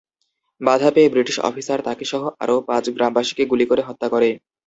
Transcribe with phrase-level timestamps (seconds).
[0.61, 4.29] বাধা পেয়ে British officer তাকে সহ আরো পাঁচ গ্রামবাসীকে গুলি করে হত্যা করে।